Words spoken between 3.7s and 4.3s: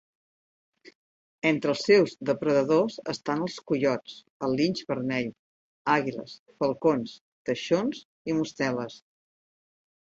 coiots,